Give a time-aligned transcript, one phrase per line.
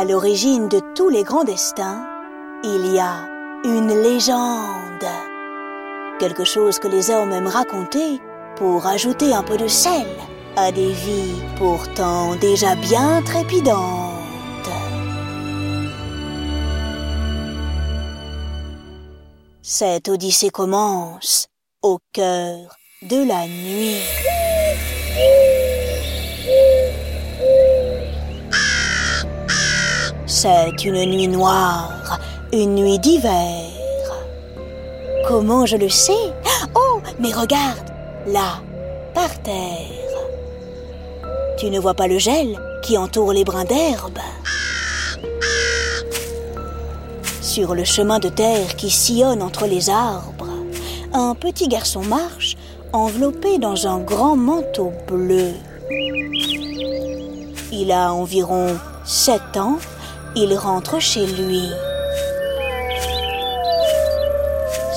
[0.00, 2.08] À l'origine de tous les grands destins,
[2.64, 3.28] il y a
[3.64, 5.04] une légende.
[6.18, 8.18] Quelque chose que les hommes aiment raconter
[8.56, 10.06] pour ajouter un peu de sel
[10.56, 14.70] à des vies pourtant déjà bien trépidantes.
[19.60, 21.48] Cette odyssée commence
[21.82, 24.00] au cœur de la nuit.
[30.32, 32.20] C'est une nuit noire,
[32.52, 33.64] une nuit d'hiver.
[35.26, 36.32] Comment je le sais?
[36.76, 37.92] Oh, mais regarde,
[38.28, 38.62] là,
[39.12, 39.90] par terre.
[41.58, 44.20] Tu ne vois pas le gel qui entoure les brins d'herbe?
[47.42, 50.46] Sur le chemin de terre qui sillonne entre les arbres,
[51.12, 52.56] un petit garçon marche
[52.92, 55.54] enveloppé dans un grand manteau bleu.
[57.72, 59.78] Il a environ sept ans,
[60.36, 61.70] il rentre chez lui.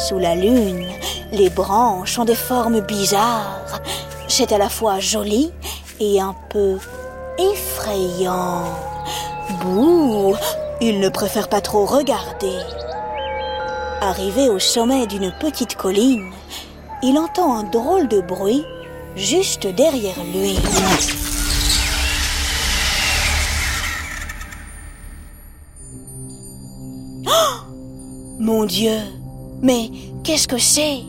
[0.07, 0.87] Sous la lune,
[1.31, 3.81] les branches ont des formes bizarres.
[4.27, 5.51] C'est à la fois joli
[5.99, 6.77] et un peu
[7.37, 8.63] effrayant.
[9.61, 10.35] Bouh
[10.81, 12.57] Il ne préfère pas trop regarder.
[14.01, 16.31] Arrivé au sommet d'une petite colline,
[17.01, 18.65] il entend un drôle de bruit
[19.15, 20.57] juste derrière lui.
[28.43, 28.97] Mon Dieu
[29.61, 29.89] Mais
[30.21, 30.99] qu'est-ce que c'est?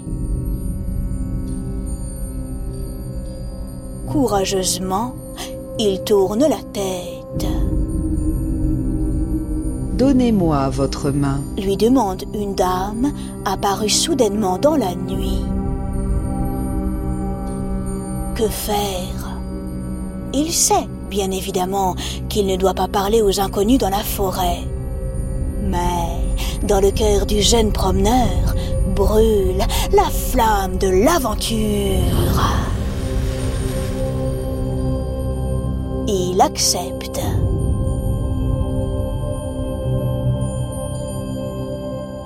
[4.06, 5.16] Courageusement,
[5.80, 7.48] il tourne la tête.
[9.98, 13.12] Donnez-moi votre main, lui demande une dame
[13.44, 15.42] apparue soudainement dans la nuit.
[18.36, 19.40] Que faire?
[20.32, 21.96] Il sait, bien évidemment,
[22.28, 24.60] qu'il ne doit pas parler aux inconnus dans la forêt.
[25.68, 26.23] Mais
[26.64, 28.54] dans le cœur du jeune promeneur
[28.94, 29.58] brûle
[29.92, 31.58] la flamme de l'aventure.
[36.06, 37.20] Il accepte.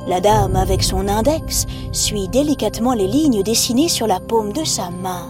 [0.06, 4.90] La dame, avec son index, suit délicatement les lignes dessinées sur la paume de sa
[4.90, 5.28] main.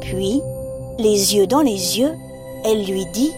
[0.00, 0.42] Puis,
[0.98, 2.12] les yeux dans les yeux,
[2.64, 3.32] elle lui dit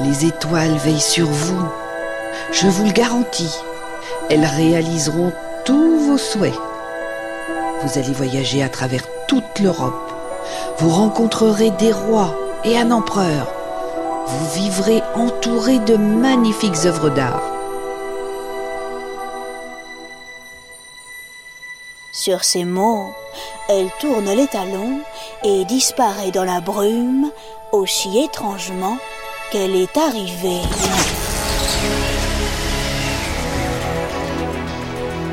[0.00, 1.66] Les étoiles veillent sur vous.
[2.52, 3.54] Je vous le garantis.
[4.30, 5.32] Elles réaliseront
[5.64, 6.54] tous vos souhaits.
[7.82, 10.12] Vous allez voyager à travers toute l'Europe.
[10.78, 13.52] Vous rencontrerez des rois et un empereur.
[14.26, 17.42] Vous vivrez entouré de magnifiques œuvres d'art.
[22.12, 23.12] Sur ces mots,
[23.68, 25.00] elle tourne les talons
[25.42, 27.30] et disparaît dans la brume
[27.72, 28.96] aussi étrangement
[29.50, 30.62] qu'elle est arrivée.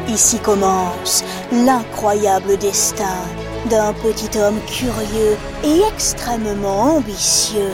[0.07, 3.17] Ici commence l'incroyable destin
[3.69, 7.73] d'un petit homme curieux et extrêmement ambitieux.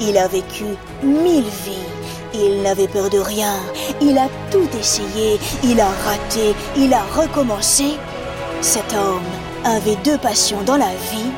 [0.00, 0.64] Il a vécu
[1.02, 3.54] mille vies, il n'avait peur de rien,
[4.00, 7.94] il a tout essayé, il a raté, il a recommencé.
[8.60, 9.22] Cet homme
[9.64, 11.32] avait deux passions dans la vie,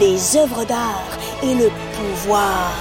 [0.00, 2.72] les œuvres d'art et le pouvoir.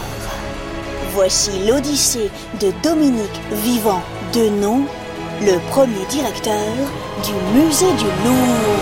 [1.16, 4.02] Voici l'Odyssée de Dominique Vivant
[4.34, 4.82] de Nom,
[5.42, 6.74] le premier directeur
[7.24, 8.74] du musée du Louvre.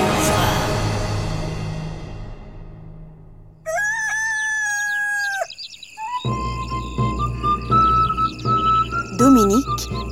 [9.18, 9.66] Dominique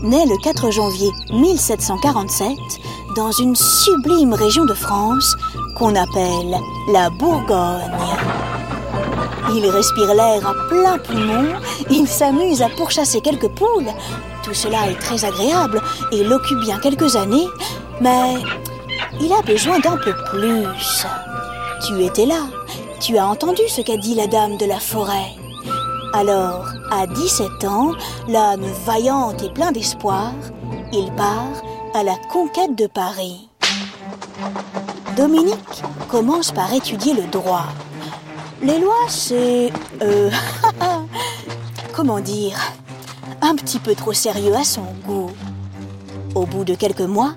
[0.04, 2.50] naît le 4 janvier 1747
[3.16, 5.38] dans une sublime région de France
[5.74, 6.58] qu'on appelle
[6.92, 8.39] la Bourgogne.
[9.56, 13.90] Il respire l'air à plein poumon, il s'amuse à pourchasser quelques poules.
[14.44, 17.48] Tout cela est très agréable et l'occupe bien quelques années,
[18.00, 18.36] mais
[19.20, 21.06] il a besoin d'un peu plus.
[21.86, 22.48] Tu étais là,
[23.00, 25.34] tu as entendu ce qu'a dit la dame de la forêt.
[26.14, 27.92] Alors, à 17 ans,
[28.28, 30.32] l'âme vaillante et plein d'espoir,
[30.92, 31.54] il part
[31.94, 33.50] à la conquête de Paris.
[35.18, 37.68] Dominique commence par étudier le droit.
[38.62, 39.72] Les lois, c'est...
[40.02, 40.30] Euh,
[41.94, 42.58] comment dire
[43.42, 45.32] Un petit peu trop sérieux à son goût.
[46.36, 47.36] Au bout de quelques mois,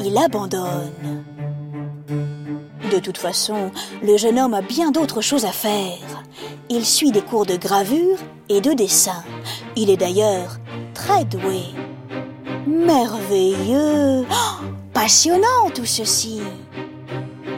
[0.00, 1.24] il abandonne.
[2.90, 3.72] De toute façon,
[4.02, 5.98] le jeune homme a bien d'autres choses à faire.
[6.70, 8.16] Il suit des cours de gravure
[8.48, 9.22] et de dessin.
[9.76, 10.58] Il est d'ailleurs
[10.94, 11.62] très doué.
[12.66, 14.24] Merveilleux
[14.94, 16.40] Passionnant tout ceci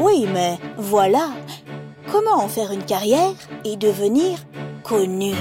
[0.00, 1.28] Oui, mais voilà
[2.16, 3.34] comment en faire une carrière
[3.64, 4.38] et devenir
[4.82, 5.34] connu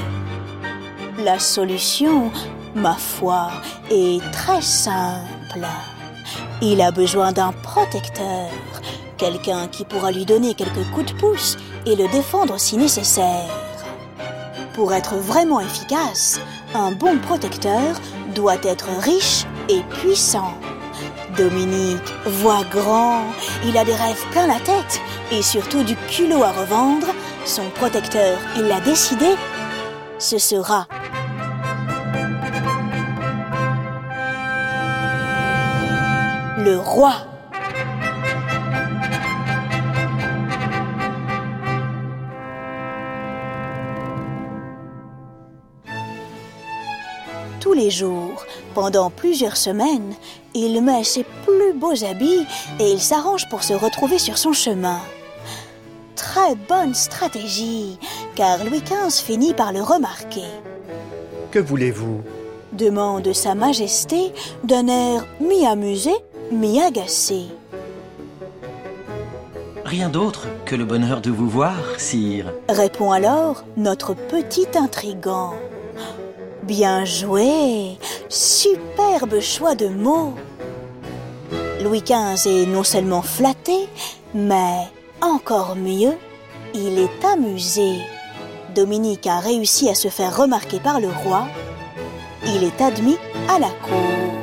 [1.24, 2.32] La solution,
[2.76, 3.50] ma foi,
[3.90, 5.66] est très simple.
[6.62, 8.50] Il a besoin d'un protecteur,
[9.18, 11.56] quelqu'un qui pourra lui donner quelques coups de pouce
[11.86, 13.50] et le défendre si nécessaire.
[14.74, 16.42] Pour être vraiment efficace,
[16.74, 18.02] un bon protecteur
[18.34, 20.54] doit être riche et puissant.
[21.38, 23.22] Dominique voit grand,
[23.66, 25.02] il a des rêves plein la tête
[25.32, 27.08] et surtout du culot à revendre.
[27.46, 29.36] Son protecteur, il l'a décidé,
[30.20, 30.88] ce sera
[36.66, 37.14] le roi.
[47.60, 48.44] Tous les jours,
[48.74, 50.16] pendant plusieurs semaines,
[50.56, 52.46] il met ses plus beaux habits
[52.80, 55.00] et il s'arrange pour se retrouver sur son chemin.
[56.36, 57.98] Très bonne stratégie,
[58.36, 60.50] car Louis XV finit par le remarquer.
[61.50, 62.24] Que voulez-vous?
[62.74, 64.34] Demande Sa Majesté
[64.66, 66.12] d'un air mi-amusé,
[66.52, 67.44] mi-agacé.
[69.86, 72.52] Rien d'autre que le bonheur de vous voir, sire.
[72.68, 75.54] Répond alors notre petit intrigant.
[76.64, 77.98] Bien joué,
[78.28, 80.34] superbe choix de mots.
[81.82, 83.88] Louis XV est non seulement flatté,
[84.34, 84.90] mais
[85.22, 86.14] encore mieux,
[86.74, 87.98] il est amusé.
[88.76, 91.48] Dominique a réussi à se faire remarquer par le roi.
[92.46, 93.18] Il est admis
[93.50, 94.36] à la cour.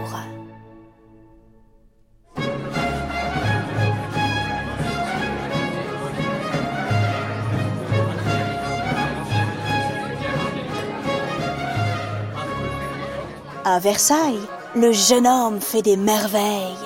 [13.64, 14.40] À Versailles,
[14.74, 16.76] le jeune homme fait des merveilles.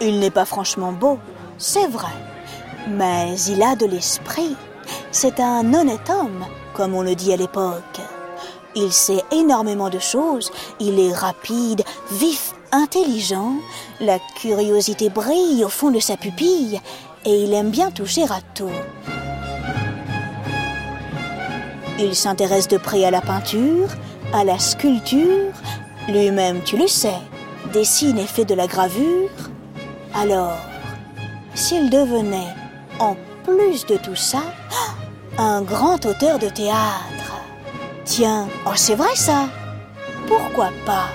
[0.00, 1.18] Il n'est pas franchement beau,
[1.58, 2.12] c'est vrai,
[2.86, 4.56] mais il a de l'esprit.
[5.10, 6.44] C'est un honnête homme,
[6.74, 8.00] comme on le dit à l'époque.
[8.74, 11.82] Il sait énormément de choses, il est rapide,
[12.12, 13.54] vif, intelligent,
[14.00, 16.80] la curiosité brille au fond de sa pupille
[17.24, 18.70] et il aime bien toucher à tout.
[21.98, 23.88] Il s'intéresse de près à la peinture,
[24.32, 25.52] à la sculpture,
[26.08, 27.18] lui-même, tu le sais,
[27.72, 29.30] dessine et fait de la gravure.
[30.14, 30.56] Alors,
[31.54, 32.54] s'il devenait,
[32.98, 34.42] en plus de tout ça,
[35.36, 37.42] un grand auteur de théâtre.
[38.04, 39.48] Tiens, oh c'est vrai ça.
[40.26, 41.08] Pourquoi pas?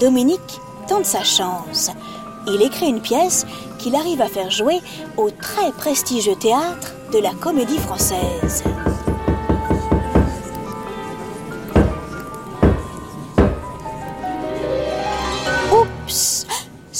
[0.00, 1.90] Dominique tente sa chance.
[2.46, 3.46] Il écrit une pièce
[3.78, 4.80] qu'il arrive à faire jouer
[5.16, 8.64] au très prestigieux théâtre de la Comédie Française.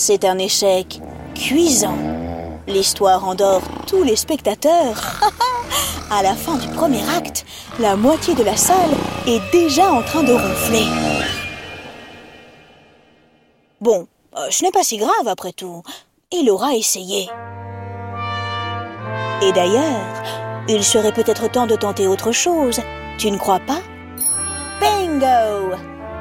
[0.07, 1.01] C'est un échec
[1.35, 1.97] cuisant.
[2.67, 5.01] L'histoire endort tous les spectateurs.
[6.11, 7.47] à la fin du premier acte,
[7.81, 8.91] la moitié de la salle
[9.27, 10.85] est déjà en train de ronfler.
[13.81, 14.07] Bon,
[14.37, 15.83] euh, ce n'est pas si grave après tout.
[16.31, 17.31] Il aura essayé.
[19.41, 20.23] Et d'ailleurs,
[20.69, 22.79] il serait peut-être temps de tenter autre chose.
[23.17, 23.81] Tu ne crois pas?
[24.83, 25.75] Bingo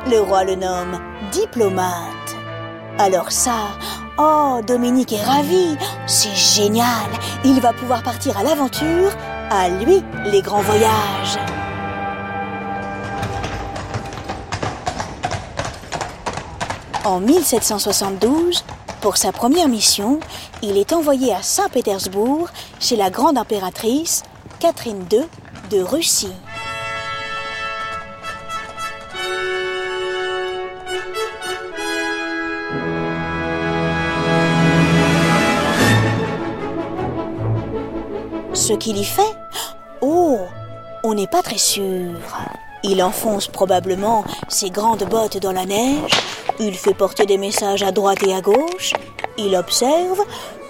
[0.10, 1.02] Le roi le nomme
[1.34, 2.23] diplomate.
[3.00, 3.70] Alors ça,
[4.20, 5.76] oh, Dominique est ravi.
[6.06, 7.10] C'est génial.
[7.44, 9.12] Il va pouvoir partir à l'aventure.
[9.50, 11.40] À lui, les grands voyages.
[17.04, 18.64] En 1772,
[19.02, 20.20] pour sa première mission,
[20.62, 24.24] il est envoyé à Saint-Pétersbourg chez la grande impératrice
[24.60, 25.24] Catherine II
[25.72, 26.32] de Russie.
[38.64, 39.36] Ce qu'il y fait
[40.00, 40.40] Oh,
[41.04, 42.14] on n'est pas très sûr.
[42.82, 46.14] Il enfonce probablement ses grandes bottes dans la neige,
[46.62, 48.94] il fait porter des messages à droite et à gauche,
[49.38, 50.22] il observe,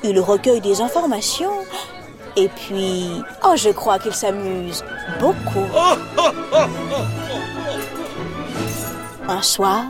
[0.03, 1.53] il recueille des informations,
[2.35, 3.11] et puis,
[3.45, 4.83] oh, je crois qu'il s'amuse
[5.19, 5.67] beaucoup.
[9.27, 9.83] Un soir,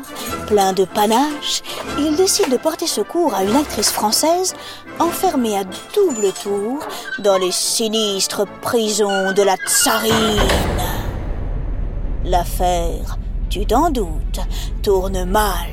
[0.47, 1.61] plein de panache,
[1.97, 4.55] il décide de porter secours à une actrice française
[4.99, 6.79] enfermée à double tour
[7.19, 10.41] dans les sinistres prisons de la tsarine.
[12.25, 13.17] L'affaire,
[13.49, 14.39] tu t'en doutes,
[14.81, 15.71] tourne mal.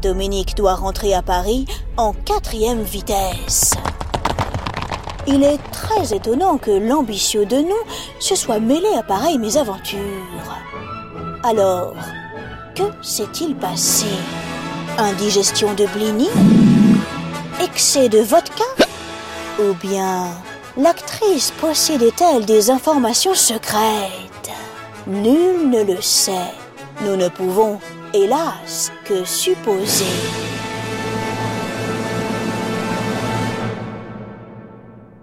[0.00, 1.66] Dominique doit rentrer à Paris
[1.96, 3.74] en quatrième vitesse.
[5.26, 9.98] Il est très étonnant que l'ambitieux de nous se soit mêlé à pareille mésaventures.
[11.42, 11.94] Alors,
[12.74, 14.06] que s'est-il passé?
[15.00, 16.28] Indigestion de blini
[17.62, 18.64] Excès de vodka
[19.60, 20.26] Ou bien
[20.76, 24.50] l'actrice possédait-elle des informations secrètes?
[25.06, 26.52] Nul ne le sait.
[27.02, 27.78] Nous ne pouvons,
[28.12, 30.04] hélas, que supposer.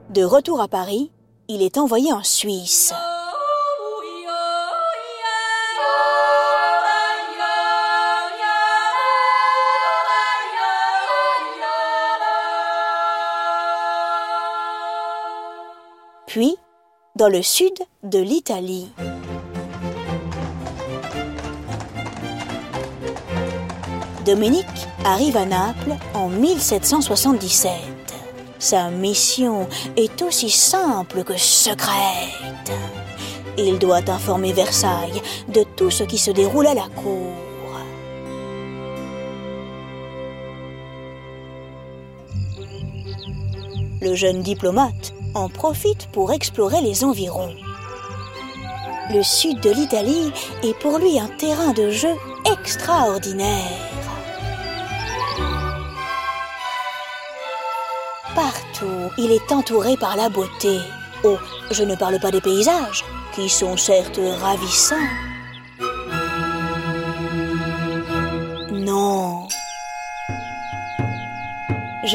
[0.10, 1.12] De retour à Paris,
[1.50, 2.94] il est envoyé en Suisse.
[16.36, 16.58] Puis,
[17.16, 17.72] dans le sud
[18.04, 18.92] de l'Italie.
[24.26, 24.66] Dominique
[25.06, 27.72] arrive à Naples en 1777.
[28.60, 29.66] Sa mission
[29.96, 32.74] est aussi simple que secrète.
[33.58, 37.45] Il doit informer Versailles de tout ce qui se déroule à la cour.
[44.02, 47.54] Le jeune diplomate en profite pour explorer les environs.
[49.14, 50.32] Le sud de l'Italie
[50.64, 52.14] est pour lui un terrain de jeu
[52.52, 53.72] extraordinaire.
[58.34, 60.80] Partout, il est entouré par la beauté.
[61.24, 61.38] Oh,
[61.72, 64.96] je ne parle pas des paysages, qui sont certes ravissants.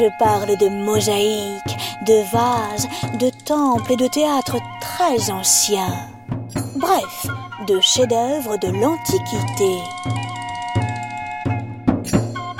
[0.01, 1.77] Je parle de mosaïques,
[2.07, 2.87] de vases,
[3.19, 5.93] de temples et de théâtres très anciens.
[6.75, 7.27] Bref,
[7.67, 9.77] de chefs-d'œuvre de l'Antiquité.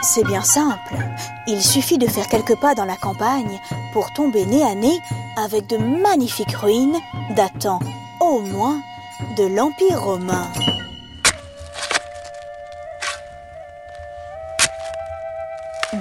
[0.04, 0.94] C'est bien simple.
[1.48, 3.60] Il suffit de faire quelques pas dans la campagne
[3.92, 5.00] pour tomber nez à nez
[5.36, 7.00] avec de magnifiques ruines
[7.32, 7.80] datant
[8.20, 8.80] au moins
[9.36, 10.46] de l'Empire romain.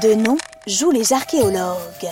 [0.02, 2.10] De nom jouent les archéologues.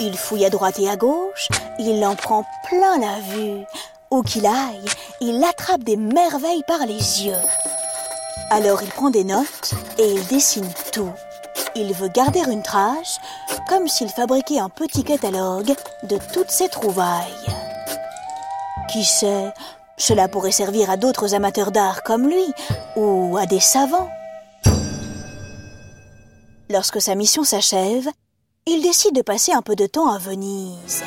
[0.00, 3.64] Il fouille à droite et à gauche, il en prend plein la vue.
[4.10, 4.84] Où qu'il aille,
[5.20, 7.42] il attrape des merveilles par les yeux.
[8.50, 11.12] Alors il prend des notes et il dessine tout.
[11.74, 13.18] Il veut garder une trace,
[13.68, 17.46] comme s'il fabriquait un petit catalogue de toutes ses trouvailles.
[18.92, 19.52] Qui sait,
[19.96, 22.52] cela pourrait servir à d'autres amateurs d'art comme lui,
[22.96, 24.08] ou à des savants.
[26.70, 28.08] Lorsque sa mission s'achève,
[28.66, 31.04] il décide de passer un peu de temps à Venise.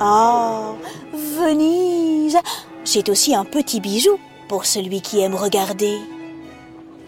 [0.00, 0.72] Ah,
[1.12, 2.38] Venise
[2.84, 4.18] C'est aussi un petit bijou
[4.48, 5.98] pour celui qui aime regarder.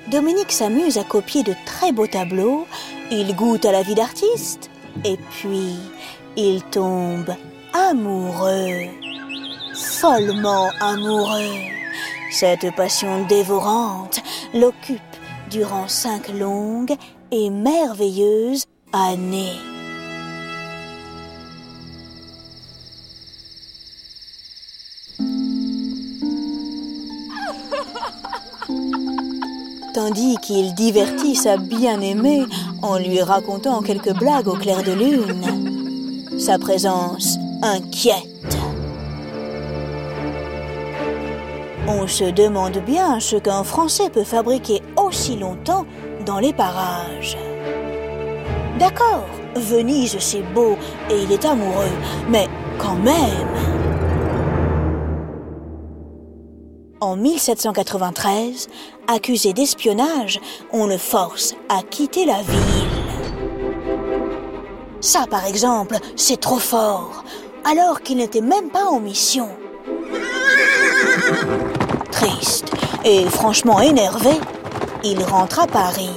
[0.09, 2.67] Dominique s'amuse à copier de très beaux tableaux,
[3.11, 4.71] il goûte à la vie d'artiste,
[5.05, 5.77] et puis
[6.37, 7.35] il tombe
[7.73, 8.89] amoureux,
[9.81, 11.57] follement amoureux.
[12.31, 14.21] Cette passion dévorante
[14.55, 15.01] l'occupe
[15.51, 16.95] durant cinq longues
[17.33, 19.59] et merveilleuses années.
[29.93, 32.47] tandis qu'il divertit sa bien-aimée
[32.83, 36.39] en lui racontant quelques blagues au clair de lune.
[36.39, 38.30] Sa présence inquiète.
[41.93, 45.87] On se demande bien ce qu'un Français peut fabriquer aussi longtemps
[46.25, 47.37] dans les parages.
[48.79, 50.77] D'accord, Venise c'est beau
[51.11, 51.91] et il est amoureux,
[52.29, 53.49] mais quand même.
[57.01, 58.69] En 1793,
[59.09, 60.41] accusé d'espionnage,
[60.73, 62.89] on le force à quitter la ville.
[65.01, 67.25] Ça, par exemple, c'est trop fort,
[67.65, 69.49] alors qu'il n'était même pas en mission.
[72.11, 72.73] Triste
[73.05, 74.33] et franchement énervé,
[75.05, 76.11] il rentre à Paris.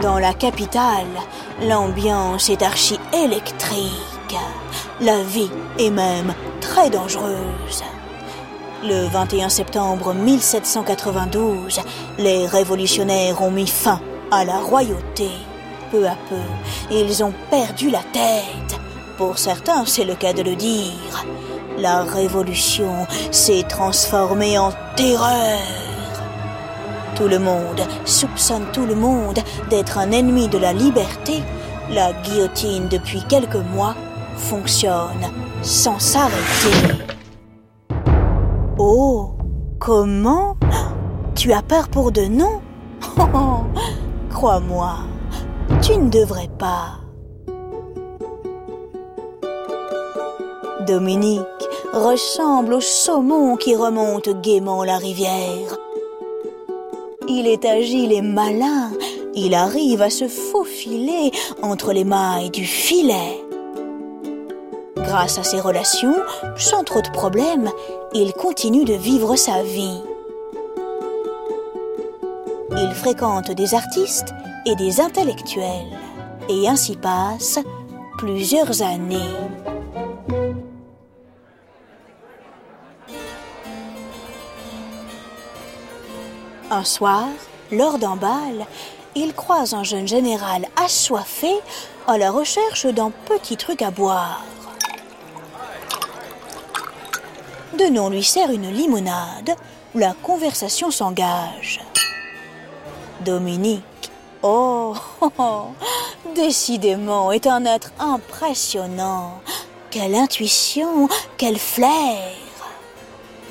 [0.00, 1.06] Dans la capitale,
[1.62, 4.36] l'ambiance est archi électrique.
[5.00, 7.84] La vie est même très dangereuse.
[8.82, 11.80] Le 21 septembre 1792,
[12.18, 15.28] les révolutionnaires ont mis fin à la royauté.
[15.90, 18.80] Peu à peu, ils ont perdu la tête.
[19.18, 21.26] Pour certains, c'est le cas de le dire.
[21.80, 25.58] La révolution s'est transformée en terreur.
[27.14, 29.38] Tout le monde soupçonne tout le monde
[29.70, 31.42] d'être un ennemi de la liberté.
[31.90, 33.94] La guillotine, depuis quelques mois,
[34.36, 35.30] fonctionne
[35.62, 36.98] sans s'arrêter.
[38.78, 39.36] Oh,
[39.78, 40.56] comment?
[41.34, 42.60] Tu as peur pour de non?
[44.30, 44.96] Crois-moi,
[45.80, 47.00] tu ne devrais pas.
[50.86, 55.76] Dominique ressemble au saumon qui remonte gaiement la rivière.
[57.28, 58.90] Il est agile et malin,
[59.34, 61.30] il arrive à se faufiler
[61.62, 63.44] entre les mailles du filet.
[64.96, 66.16] Grâce à ses relations,
[66.56, 67.70] sans trop de problèmes,
[68.14, 70.00] il continue de vivre sa vie.
[72.76, 74.32] Il fréquente des artistes
[74.66, 75.98] et des intellectuels,
[76.48, 77.58] et ainsi passe
[78.18, 79.18] plusieurs années.
[86.72, 87.26] Un soir,
[87.72, 88.64] lors d'un bal,
[89.16, 91.52] il croise un jeune général assoiffé
[92.06, 94.44] à la recherche d'un petit truc à boire.
[97.76, 99.56] De nom lui sert une limonade,
[99.96, 101.80] la conversation s'engage.
[103.24, 103.82] Dominique,
[104.42, 104.94] oh,
[106.36, 109.40] décidément, est un être impressionnant.
[109.90, 112.32] Quelle intuition, quel flair.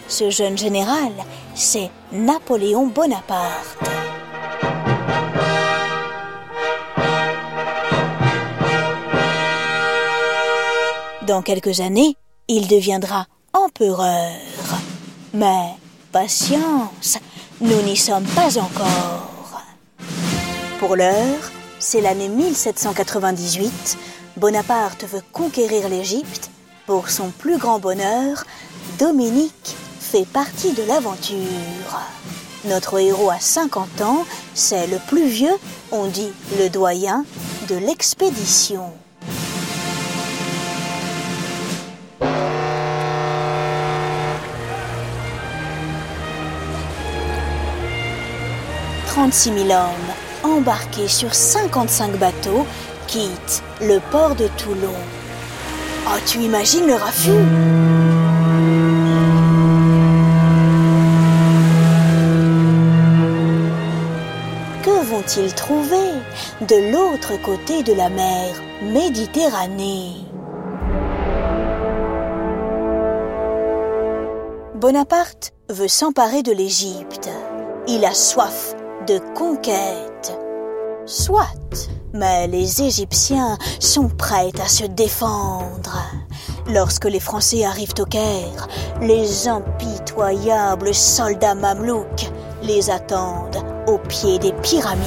[0.07, 1.11] Ce jeune général,
[1.59, 3.77] c'est Napoléon Bonaparte.
[11.27, 12.15] Dans quelques années,
[12.47, 14.31] il deviendra empereur.
[15.33, 15.75] Mais
[16.13, 17.19] patience,
[17.59, 19.61] nous n'y sommes pas encore.
[20.79, 23.97] Pour l'heure, c'est l'année 1798.
[24.37, 26.51] Bonaparte veut conquérir l'Égypte.
[26.87, 28.45] Pour son plus grand bonheur,
[28.97, 29.75] Dominique
[30.11, 31.37] fait partie de l'aventure.
[32.65, 34.25] Notre héros a 50 ans,
[34.55, 35.53] c'est le plus vieux,
[35.91, 37.25] on dit le doyen,
[37.67, 38.91] de l'expédition.
[49.05, 52.65] 36 000 hommes embarqués sur 55 bateaux
[53.05, 54.95] quittent le port de Toulon.
[56.07, 57.45] Oh, tu imagines le raffut?
[65.29, 66.11] Vont-ils trouver
[66.61, 70.25] de l'autre côté de la mer Méditerranée?
[74.73, 77.29] Bonaparte veut s'emparer de l'Égypte.
[77.87, 78.73] Il a soif
[79.05, 80.35] de conquête.
[81.05, 81.45] Soit,
[82.11, 86.01] mais les Égyptiens sont prêts à se défendre.
[86.73, 88.67] Lorsque les Français arrivent au Caire,
[88.99, 92.31] les impitoyables soldats mamelouks
[92.63, 95.03] les attendent au pied des pyramides.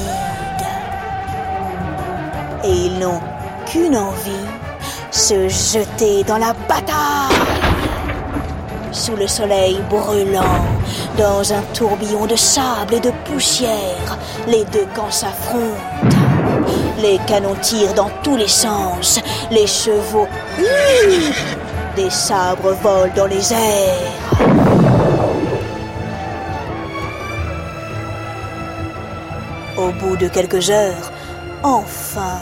[2.64, 3.21] Et ils n'ont
[3.66, 4.49] qu'une envie,
[5.11, 7.37] se jeter dans la bataille.
[8.90, 10.64] Sous le soleil brûlant,
[11.16, 14.18] dans un tourbillon de sable et de poussière,
[14.49, 16.16] les deux camps s'affrontent.
[17.01, 20.29] Les canons tirent dans tous les sens, les chevaux
[21.97, 24.52] des sabres volent dans les airs.
[29.92, 31.12] Au bout de quelques heures,
[31.62, 32.38] enfin,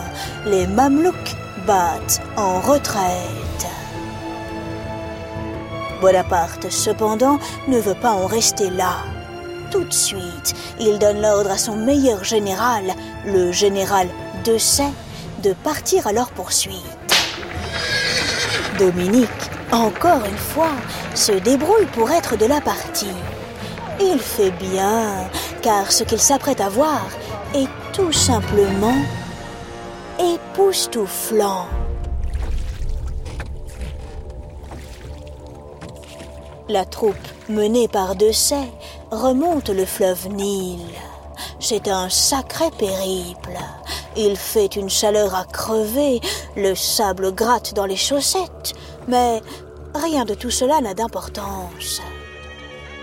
[0.46, 1.36] les Mamelouks
[1.66, 3.66] battent en retraite.
[6.00, 8.98] Bonaparte, cependant, ne veut pas en rester là.
[9.70, 12.84] Tout de suite, il donne l'ordre à son meilleur général,
[13.26, 14.08] le général
[14.44, 14.90] Dessay,
[15.42, 16.76] de partir à leur poursuite.
[18.78, 19.28] Dominique,
[19.72, 20.72] encore une fois,
[21.14, 23.14] se débrouille pour être de la partie.
[24.00, 25.28] Il fait bien,
[25.62, 27.02] car ce qu'il s'apprête à voir
[27.54, 29.02] est tout simplement
[30.18, 31.66] époustouflant.
[36.68, 37.16] La troupe
[37.48, 38.68] menée par Dessay
[39.10, 40.78] remonte le fleuve Nil.
[41.58, 43.58] C'est un sacré périple.
[44.16, 46.20] Il fait une chaleur à crever,
[46.56, 48.74] le sable gratte dans les chaussettes,
[49.08, 49.40] mais
[49.94, 52.00] rien de tout cela n'a d'importance.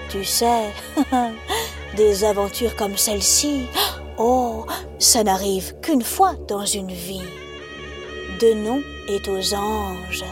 [0.10, 0.73] Tu sais,
[1.97, 3.67] des aventures comme celle-ci,
[4.17, 4.65] oh,
[4.99, 7.21] ça n'arrive qu'une fois dans une vie.
[8.39, 10.25] De nom est aux anges.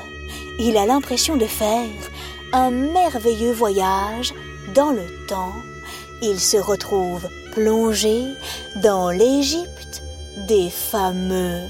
[0.60, 1.89] Il a l'impression de faire
[2.54, 4.34] un merveilleux voyage
[4.74, 5.54] dans le temps.
[6.21, 8.24] Il se retrouve plongé
[8.84, 10.02] dans l'Égypte
[10.48, 11.62] des fameux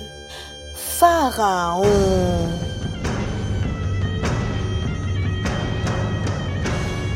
[0.76, 1.84] pharaons.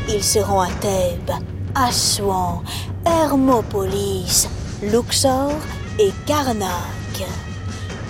[0.08, 1.32] Il se rend à Thèbes,
[1.74, 2.62] Assouan,
[3.06, 4.48] Hermopolis,
[4.82, 5.52] Luxor
[5.98, 7.26] et Karnak.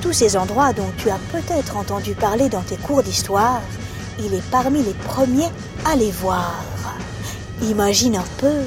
[0.00, 3.60] Tous ces endroits dont tu as peut-être entendu parler dans tes cours d'histoire,
[4.20, 5.50] il est parmi les premiers
[5.84, 6.62] à les voir.
[7.62, 8.62] Imagine un peu,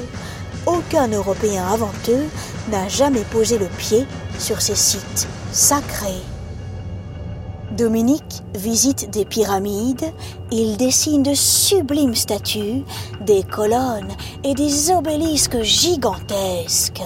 [0.66, 2.26] aucun Européen avant eux
[2.70, 4.06] n'a jamais posé le pied
[4.38, 6.22] sur ces sites sacrés.
[7.72, 10.12] Dominique visite des pyramides,
[10.52, 12.82] il dessine de sublimes statues,
[13.22, 14.12] des colonnes
[14.44, 17.02] et des obélisques gigantesques.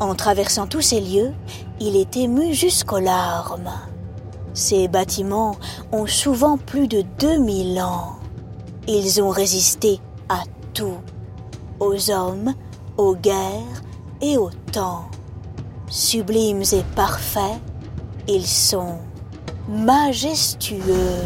[0.00, 1.32] En traversant tous ces lieux,
[1.80, 3.72] il est ému jusqu'aux larmes.
[4.54, 5.56] Ces bâtiments
[5.92, 8.16] ont souvent plus de 2000 ans.
[8.88, 10.42] Ils ont résisté à
[10.74, 10.98] tout,
[11.80, 12.54] aux hommes,
[12.96, 13.82] aux guerres
[14.20, 15.06] et au temps.
[15.88, 17.60] Sublimes et parfaits,
[18.28, 18.98] ils sont
[19.68, 21.20] majestueux.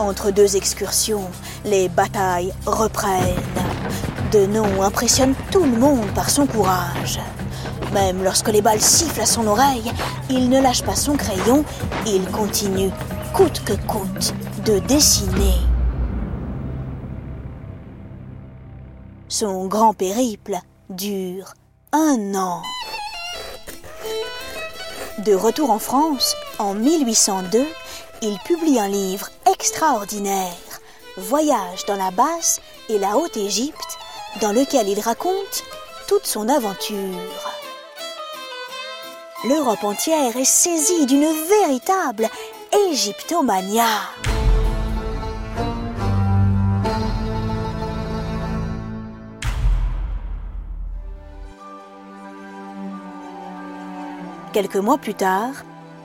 [0.00, 1.30] Entre deux excursions,
[1.64, 3.34] les batailles reprennent.
[4.32, 7.20] Denon impressionne tout le monde par son courage.
[7.92, 9.92] Même lorsque les balles sifflent à son oreille,
[10.28, 11.64] il ne lâche pas son crayon,
[12.06, 12.90] il continue,
[13.32, 15.54] coûte que coûte, de dessiner.
[19.28, 20.58] Son grand périple
[20.90, 21.54] dure
[21.92, 22.62] un an.
[25.24, 27.64] De retour en France, en 1802,
[28.22, 29.28] il publie un livre
[31.16, 33.98] Voyage dans la basse et la haute Égypte,
[34.42, 35.64] dans lequel il raconte
[36.06, 36.96] toute son aventure.
[39.48, 42.28] L'Europe entière est saisie d'une véritable
[42.90, 43.86] égyptomania.
[54.52, 55.54] Quelques mois plus tard,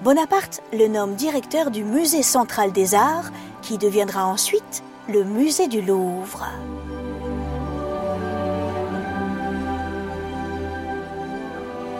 [0.01, 5.81] Bonaparte le nomme directeur du Musée central des arts, qui deviendra ensuite le Musée du
[5.81, 6.45] Louvre.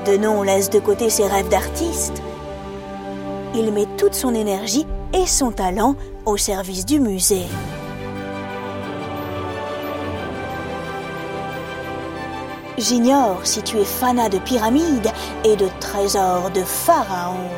[0.05, 2.21] Denon laisse de côté ses rêves d'artiste.
[3.53, 5.95] Il met toute son énergie et son talent
[6.25, 7.47] au service du musée.
[12.77, 15.11] J'ignore si tu es fanat de pyramides
[15.43, 17.49] et de trésors de pharaons.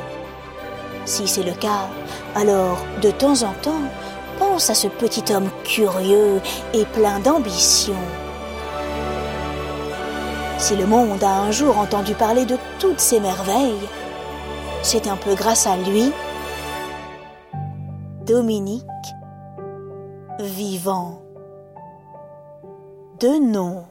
[1.05, 1.89] Si c'est le cas,
[2.35, 3.81] alors de temps en temps,
[4.39, 6.41] pense à ce petit homme curieux
[6.73, 7.95] et plein d'ambition.
[10.57, 13.87] Si le monde a un jour entendu parler de toutes ces merveilles,
[14.83, 16.11] c'est un peu grâce à lui,
[18.25, 18.85] Dominique,
[20.39, 21.21] vivant
[23.19, 23.83] de nom.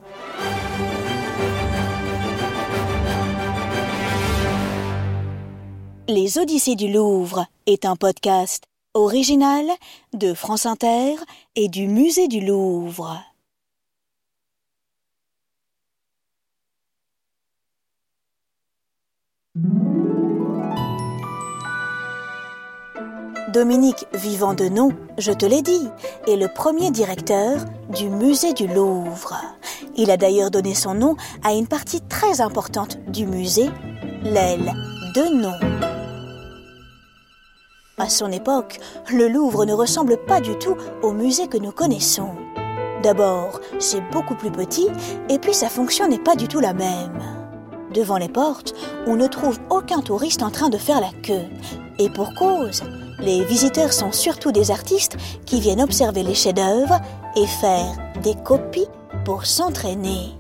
[6.13, 9.65] Les Odyssées du Louvre est un podcast original
[10.13, 11.15] de France Inter
[11.55, 13.23] et du Musée du Louvre.
[23.53, 25.87] Dominique Vivant de Nom, je te l'ai dit,
[26.27, 29.37] est le premier directeur du musée du Louvre.
[29.95, 33.71] Il a d'ailleurs donné son nom à une partie très importante du musée,
[34.25, 34.73] l'aile
[35.15, 35.90] de Nom.
[38.01, 38.81] À son époque,
[39.13, 42.31] le Louvre ne ressemble pas du tout au musée que nous connaissons.
[43.03, 44.89] D'abord, c'est beaucoup plus petit
[45.29, 47.23] et puis sa fonction n'est pas du tout la même.
[47.93, 48.73] Devant les portes,
[49.07, 51.45] on ne trouve aucun touriste en train de faire la queue.
[51.99, 52.83] Et pour cause,
[53.19, 57.01] les visiteurs sont surtout des artistes qui viennent observer les chefs-d'œuvre
[57.37, 58.89] et faire des copies
[59.27, 60.39] pour s'entraîner.